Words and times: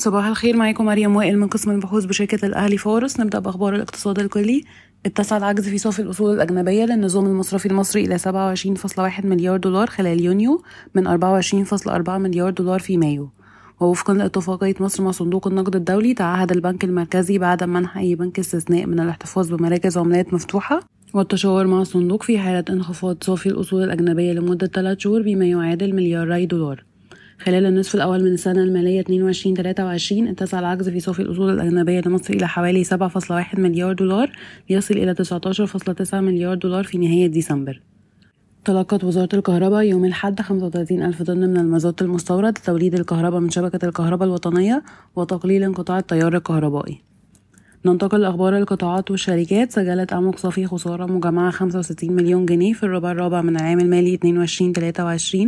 صباح 0.00 0.26
الخير 0.26 0.56
معاكم 0.56 0.84
مريم 0.84 1.16
وائل 1.16 1.38
من 1.38 1.48
قسم 1.48 1.70
البحوث 1.70 2.04
بشركة 2.04 2.46
الأهلي 2.46 2.76
فورس 2.76 3.20
نبدأ 3.20 3.38
بأخبار 3.38 3.74
الاقتصاد 3.74 4.18
الكلي. 4.18 4.64
اتسع 5.06 5.36
العجز 5.36 5.68
في 5.68 5.78
صافي 5.78 6.02
الأصول 6.02 6.34
الأجنبية 6.34 6.84
للنظام 6.84 7.26
المصرفي 7.26 7.66
المصري 7.66 8.04
إلى 8.04 8.18
27.1 8.18 9.24
مليار 9.24 9.56
دولار 9.56 9.86
خلال 9.86 10.20
يونيو 10.24 10.62
من 10.94 11.08
24.4 11.08 12.10
مليار 12.10 12.50
دولار 12.50 12.80
في 12.80 12.96
مايو. 12.96 13.30
ووفقا 13.80 14.14
لاتفاقية 14.14 14.74
مصر 14.80 15.02
مع 15.02 15.10
صندوق 15.10 15.46
النقد 15.46 15.76
الدولي 15.76 16.14
تعهد 16.14 16.52
البنك 16.52 16.84
المركزي 16.84 17.38
بعد 17.38 17.64
منح 17.64 17.96
أي 17.96 18.14
بنك 18.14 18.38
استثناء 18.38 18.86
من 18.86 19.00
الاحتفاظ 19.00 19.54
بمراكز 19.54 19.98
عملات 19.98 20.34
مفتوحة. 20.34 20.80
والتشاور 21.14 21.66
مع 21.66 21.80
الصندوق 21.80 22.22
في 22.22 22.38
حالة 22.38 22.64
انخفاض 22.70 23.16
صافي 23.24 23.48
الأصول 23.48 23.82
الأجنبية 23.82 24.32
لمدة 24.32 24.66
3 24.66 24.98
شهور 24.98 25.22
بما 25.22 25.46
يعادل 25.46 25.94
ملياري 25.94 26.46
دولار. 26.46 26.89
خلال 27.44 27.66
النصف 27.66 27.94
الأول 27.94 28.24
من 28.24 28.32
السنة 28.32 28.62
المالية 28.62 29.02
22-23 29.02 29.06
اتسع 30.12 30.58
العجز 30.58 30.88
في 30.88 31.00
صافي 31.00 31.22
الأصول 31.22 31.50
الأجنبية 31.50 32.00
لمصر 32.06 32.34
إلى 32.34 32.48
حوالي 32.48 32.84
7.1 32.84 33.58
مليار 33.58 33.92
دولار 33.92 34.32
ليصل 34.70 34.94
إلى 34.94 35.14
19.9 35.14 36.14
مليار 36.14 36.54
دولار 36.54 36.84
في 36.84 36.98
نهاية 36.98 37.26
ديسمبر. 37.26 37.82
تلقت 38.64 39.04
وزارة 39.04 39.28
الكهرباء 39.34 39.82
يوم 39.82 40.04
الأحد 40.04 40.40
35 40.40 41.02
ألف 41.02 41.22
طن 41.22 41.38
من 41.38 41.56
المازوت 41.56 42.02
المستورد 42.02 42.58
لتوليد 42.58 42.94
الكهرباء 42.94 43.40
من 43.40 43.50
شبكة 43.50 43.88
الكهرباء 43.88 44.28
الوطنية 44.28 44.82
وتقليل 45.16 45.62
انقطاع 45.62 45.98
التيار 45.98 46.36
الكهربائي. 46.36 47.02
ننتقل 47.86 48.20
لأخبار 48.20 48.58
القطاعات 48.58 49.10
والشركات. 49.10 49.72
سجلت 49.72 50.12
أعمق 50.12 50.38
صافي 50.38 50.66
خسارة 50.66 51.06
مجمعة 51.06 51.50
65 51.50 52.12
مليون 52.12 52.46
جنيه 52.46 52.72
في 52.72 52.82
الربع 52.82 53.10
الرابع 53.10 53.42
من 53.42 53.56
العام 53.56 53.80
المالي 53.80 54.18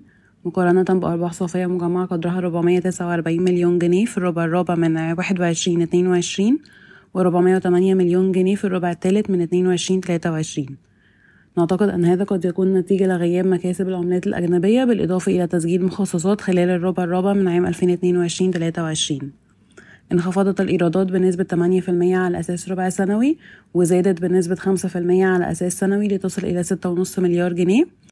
22-23 0.00 0.13
مقارنة 0.44 1.00
بأرباح 1.00 1.32
صافية 1.32 1.66
مجمعة 1.66 2.06
قدرها 2.06 2.38
449 2.38 3.40
مليون 3.40 3.78
جنيه 3.78 4.04
في 4.04 4.18
الربع 4.18 4.44
الرابع 4.44 4.74
من 4.74 4.96
21 4.96 5.82
22 5.82 6.58
و 7.14 7.20
408 7.20 7.94
مليون 7.94 8.32
جنيه 8.32 8.56
في 8.56 8.64
الربع 8.64 8.90
الثالث 8.90 9.30
من 9.30 9.42
22 9.42 10.00
23 10.00 10.66
نعتقد 11.58 11.88
أن 11.88 12.04
هذا 12.04 12.24
قد 12.24 12.44
يكون 12.44 12.74
نتيجة 12.74 13.06
لغياب 13.06 13.46
مكاسب 13.46 13.88
العملات 13.88 14.26
الأجنبية 14.26 14.84
بالإضافة 14.84 15.32
إلى 15.32 15.46
تسجيل 15.46 15.84
مخصصات 15.84 16.40
خلال 16.40 16.70
الربع 16.70 17.04
الرابع 17.04 17.32
من 17.32 17.48
عام 17.48 17.66
2022 17.66 18.50
23 18.50 19.32
انخفضت 20.12 20.60
الإيرادات 20.60 21.06
بنسبة 21.06 21.44
8% 21.44 21.88
على 22.16 22.40
أساس 22.40 22.68
ربع 22.68 22.88
سنوي 22.88 23.38
وزادت 23.74 24.22
بنسبة 24.22 24.54
5% 24.54 24.66
على 24.96 25.50
أساس 25.50 25.78
سنوي 25.78 26.08
لتصل 26.08 26.42
إلى 26.42 26.64
6.5 26.64 27.18
مليار 27.18 27.52
جنيه. 27.52 28.03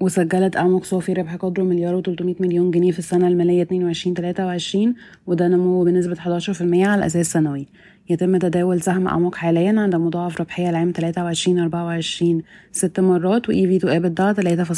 وسجلت 0.00 0.56
أعمق 0.56 0.84
صافي 0.84 1.12
ربح 1.12 1.36
قدره 1.36 1.62
مليار 1.62 2.02
و300 2.02 2.40
مليون 2.40 2.70
جنيه 2.70 2.92
في 2.92 2.98
السنة 2.98 3.28
المالية 3.28 3.64
22-23 3.64 4.78
وده 5.26 5.48
نمو 5.48 5.84
بنسبة 5.84 6.14
11% 6.14 6.18
على 6.60 7.06
أساس 7.06 7.32
سنوي. 7.32 7.66
يتم 8.10 8.36
تداول 8.36 8.82
سهم 8.82 9.08
أعمق 9.08 9.34
حاليا 9.34 9.80
عند 9.80 9.96
مضاعف 9.96 10.40
ربحية 10.40 10.70
العام 10.70 10.92
23-24 10.92 12.42
ست 12.72 13.00
مرات 13.00 13.48
و 13.48 13.52
EV 13.52 13.82
to 13.82 13.86
EBITDA 13.86 14.34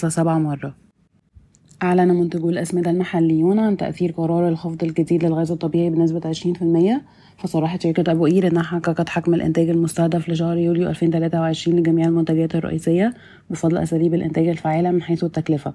3.7 0.09 0.19
مرة. 0.19 0.90
أعلن 1.83 2.09
منتجو 2.09 2.51
الأسمدة 2.51 2.91
المحليون 2.91 3.59
عن 3.59 3.77
تأثير 3.77 4.13
قرار 4.13 4.49
الخفض 4.49 4.85
الجديد 4.85 5.25
للغاز 5.25 5.51
الطبيعي 5.51 5.91
بنسبة 5.91 6.33
20% 6.33 7.01
فصرحت 7.39 7.83
شركة 7.83 8.13
أبو 8.13 8.25
قير 8.25 8.47
إنها 8.47 8.63
حققت 8.63 9.09
حجم 9.09 9.35
الإنتاج 9.35 9.69
المستهدف 9.69 10.29
لشهر 10.29 10.57
يوليو 10.57 10.89
2023 10.89 11.79
لجميع 11.79 12.07
المنتجات 12.07 12.55
الرئيسية 12.55 13.15
بفضل 13.51 13.79
أساليب 13.79 14.15
الإنتاج 14.15 14.49
الفعالة 14.49 14.91
من 14.91 15.03
حيث 15.03 15.25
التكلفة. 15.25 15.75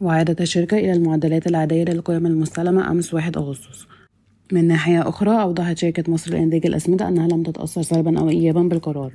وعادت 0.00 0.40
الشركة 0.40 0.78
إلى 0.78 0.92
المعدلات 0.92 1.46
العادية 1.46 1.84
للقيم 1.84 2.26
المستلمة 2.26 2.90
أمس 2.90 3.14
1 3.14 3.36
أغسطس. 3.36 3.86
من 4.52 4.68
ناحية 4.68 5.08
أخرى 5.08 5.42
أوضحت 5.42 5.78
شركة 5.78 6.12
مصر 6.12 6.32
لإنتاج 6.32 6.66
الأسمدة 6.66 7.08
أنها 7.08 7.28
لم 7.28 7.42
تتأثر 7.42 7.82
سلبا 7.82 8.18
أو 8.18 8.28
إيجابا 8.28 8.62
بالقرار. 8.62 9.12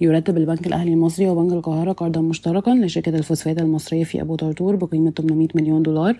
يرتب 0.00 0.36
البنك 0.36 0.66
الأهلي 0.66 0.92
المصري 0.92 1.28
وبنك 1.28 1.52
القاهرة 1.52 1.92
قرضا 1.92 2.20
مشتركا 2.20 2.70
لشركة 2.70 3.16
الفوسفات 3.16 3.58
المصرية 3.58 4.04
في 4.04 4.20
أبو 4.20 4.36
طرطور 4.36 4.76
بقيمة 4.76 5.10
800 5.10 5.48
مليون 5.54 5.82
دولار. 5.82 6.16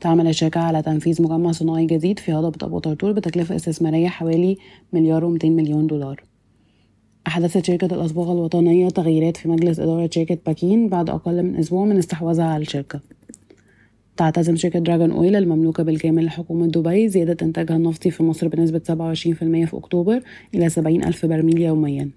تعمل 0.00 0.26
الشركة 0.28 0.60
على 0.60 0.82
تنفيذ 0.82 1.22
مجمع 1.22 1.52
صناعي 1.52 1.86
جديد 1.86 2.18
في 2.18 2.32
هضبة 2.32 2.66
أبو 2.66 2.78
طرطور 2.78 3.12
بتكلفة 3.12 3.56
استثمارية 3.56 4.08
حوالي 4.08 4.56
مليار 4.92 5.24
ومتين 5.24 5.56
مليون 5.56 5.86
دولار. 5.86 6.22
أحدثت 7.26 7.64
شركة 7.64 7.94
الأصباغ 7.94 8.32
الوطنية 8.32 8.88
تغييرات 8.88 9.36
في 9.36 9.48
مجلس 9.48 9.80
إدارة 9.80 10.10
شركة 10.12 10.38
باكين 10.46 10.88
بعد 10.88 11.10
أقل 11.10 11.42
من 11.42 11.56
أسبوع 11.56 11.84
من 11.84 11.98
استحواذها 11.98 12.44
على 12.44 12.62
الشركة. 12.62 13.00
تعتزم 14.16 14.56
شركة 14.56 14.78
دراجون 14.78 15.10
أويل 15.10 15.36
المملوكة 15.36 15.82
بالكامل 15.82 16.24
لحكومة 16.24 16.66
دبي 16.66 17.08
زيادة 17.08 17.46
إنتاجها 17.46 17.76
النفطي 17.76 18.10
في 18.10 18.22
مصر 18.22 18.48
بنسبة 18.48 18.78
27% 18.78 19.66
في 19.66 19.70
أكتوبر 19.76 20.20
إلى 20.54 20.68
70 20.68 21.04
ألف 21.04 21.26
برميل 21.26 21.60
يومياً. 21.62 22.10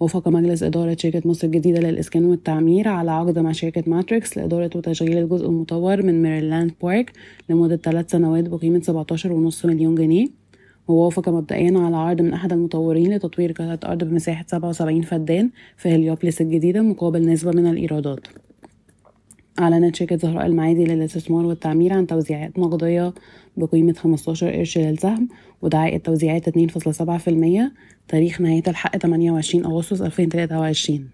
وافق 0.00 0.28
مجلس 0.28 0.62
إدارة 0.62 0.96
شركة 1.00 1.22
مصر 1.24 1.46
الجديدة 1.46 1.80
للإسكان 1.80 2.24
والتعمير 2.24 2.88
على 2.88 3.10
عقد 3.10 3.38
مع 3.38 3.52
شركة 3.52 3.84
ماتريكس 3.86 4.38
لإدارة 4.38 4.70
وتشغيل 4.74 5.18
الجزء 5.18 5.46
المطور 5.46 6.02
من 6.02 6.22
ميريلاند 6.22 6.72
بارك 6.82 7.12
لمدة 7.48 7.76
ثلاث 7.76 8.10
سنوات 8.10 8.48
بقيمة 8.48 8.80
17.5 9.50 9.66
مليون 9.66 9.94
جنيه. 9.94 10.28
ووافق 10.88 11.28
مبدئيا 11.28 11.78
على 11.78 11.96
عرض 11.96 12.20
من 12.20 12.32
أحد 12.32 12.52
المطورين 12.52 13.14
لتطوير 13.14 13.52
قطعة 13.52 13.78
أرض 13.84 14.04
بمساحة 14.04 14.44
77 14.48 15.02
فدان 15.02 15.50
في 15.76 15.88
هليوبلس 15.88 16.40
الجديدة 16.40 16.82
مقابل 16.82 17.28
نسبة 17.28 17.50
من 17.50 17.66
الإيرادات. 17.66 18.20
أعلنت 19.58 19.96
شركة 19.96 20.16
زهراء 20.16 20.46
المعادي 20.46 20.84
للاستثمار 20.84 21.46
والتعمير 21.46 21.92
عن 21.92 22.06
توزيعات 22.06 22.58
نقدية 22.58 23.14
بقيمة 23.56 23.92
15 23.92 24.50
قرش 24.50 24.78
للسهم 24.78 25.28
ودعاية 25.62 25.98
توزيعات 25.98 26.48
2.7% 26.48 27.72
تاريخ 28.08 28.40
نهاية 28.40 28.62
الحق 28.68 28.96
28 28.96 29.64
أغسطس 29.64 30.02
2023 30.02 31.08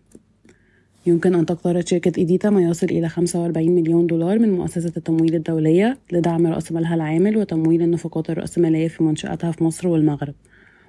يمكن 1.06 1.34
أن 1.34 1.47
تقترض 1.47 1.86
شركة 1.86 2.12
إيديتا 2.19 2.50
ما 2.50 2.62
يصل 2.62 2.86
إلى 2.86 3.08
45 3.08 3.70
مليون 3.70 4.06
دولار 4.06 4.38
من 4.38 4.53
مؤسسة 4.53 4.92
التمويل 4.97 5.34
الدولية 5.34 5.98
لدعم 6.12 6.47
رأس 6.47 6.72
مالها 6.72 6.94
العامل 6.94 7.36
وتمويل 7.36 7.82
النفقات 7.82 8.30
الرأسمالية 8.30 8.88
في 8.88 9.03
منشأتها 9.03 9.53
في 9.53 9.64
مصر 9.64 9.88
والمغرب. 9.88 10.34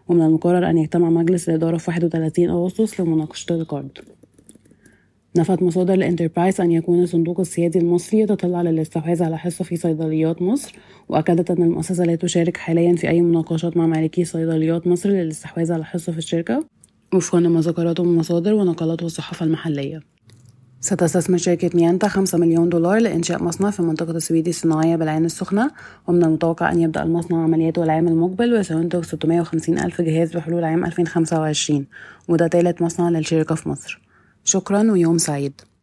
ومن 0.08 0.22
المقرر 0.22 0.70
أن 0.70 0.78
يجتمع 0.78 1.10
مجلس 1.10 1.50
الإدارة 1.50 1.78
في 1.78 1.92
31 1.92 2.50
أغسطس 2.50 3.00
لمناقشة 3.00 3.56
القرض 3.56 3.90
نفت 5.38 5.62
مصادر 5.62 5.94
ل 5.94 6.00
Enterprise 6.00 6.62
أن 6.62 6.72
يكون 6.72 7.04
الصندوق 7.04 7.40
السيادي 7.40 7.80
المصري 7.80 8.20
يتطلع 8.20 8.62
للاستحواذ 8.62 9.24
على 9.24 9.38
حصة 9.38 9.64
في 9.64 9.76
صيدليات 9.78 10.42
مصر 10.42 10.76
وأكدت 11.10 11.52
أن 11.52 11.64
المؤسسة 11.64 12.04
لا 12.04 12.16
تشارك 12.16 12.58
حاليا 12.58 12.96
في 12.96 13.10
أي 13.10 13.22
مناقشات 13.22 13.78
مع 13.78 13.88
مالكي 13.88 14.26
صيدليات 14.26 14.88
مصر 14.88 15.10
للاستحواذ 15.10 15.72
على 15.72 15.86
حصة 15.86 16.12
في 16.12 16.18
الشركة. 16.18 16.66
وفقا 17.14 17.40
لما 17.40 17.62
ذكرته 17.62 18.04
المصادر 18.04 18.54
ونقلته 18.54 19.06
الصحافة 19.06 19.46
المحلية. 19.46 20.02
ستستثمر 20.82 21.38
شركة 21.38 21.70
ميانتا 21.74 22.08
5 22.08 22.38
مليون 22.38 22.70
دولار 22.70 22.98
لإنشاء 22.98 23.44
مصنع 23.44 23.70
في 23.72 23.82
منطقة 23.82 24.12
السويدي 24.12 24.50
الصناعية 24.50 24.96
بالعين 24.96 25.26
السخنة 25.26 25.72
ومن 26.08 26.24
المتوقع 26.24 26.72
أن 26.72 26.82
يبدأ 26.82 27.04
المصنع 27.04 27.44
عملياته 27.44 27.84
العام 27.84 28.08
المقبل 28.08 28.54
وسينتج 28.60 29.04
650 29.04 29.80
ألف 29.80 30.02
جهاز 30.02 30.36
بحلول 30.36 30.64
عام 30.64 30.86
2025 30.86 31.86
وده 32.28 32.48
ثالث 32.48 32.82
مصنع 32.82 33.10
للشركة 33.10 33.56
في 33.56 33.70
مصر. 33.70 34.07
شكرا 34.48 34.92
ويوم 34.92 35.18
سعيد. 35.18 35.62